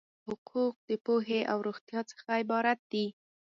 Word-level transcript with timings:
دا 0.03 0.05
حقوق 0.41 0.75
د 0.89 0.91
پوهې 1.05 1.41
او 1.51 1.57
روغتیا 1.67 1.99
څخه 2.11 2.29
عبارت 2.41 2.79
دي. 2.91 3.05